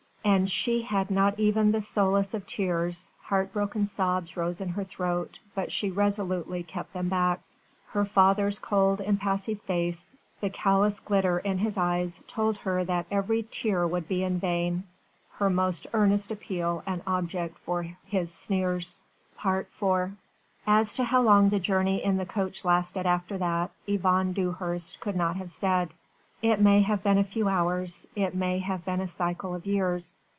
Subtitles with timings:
[0.23, 4.83] And she had not even the solace of tears heart broken sobs rose in her
[4.83, 7.41] throat, but she resolutely kept them back.
[7.89, 13.41] Her father's cold, impassive face, the callous glitter in his eyes told her that every
[13.49, 14.83] tear would be in vain,
[15.39, 18.99] her most earnest appeal an object for his sneers.
[19.43, 19.65] IV
[20.67, 25.15] As to how long the journey in the coach lasted after that Yvonne Dewhurst could
[25.15, 25.95] not have said.
[26.43, 30.23] It may have been a few hours, it may have been a cycle of years.